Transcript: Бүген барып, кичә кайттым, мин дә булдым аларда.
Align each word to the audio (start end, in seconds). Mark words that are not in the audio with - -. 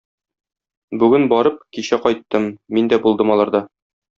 Бүген 1.03 1.27
барып, 1.35 1.61
кичә 1.79 2.01
кайттым, 2.07 2.51
мин 2.79 2.93
дә 2.95 3.03
булдым 3.05 3.35
аларда. 3.37 3.67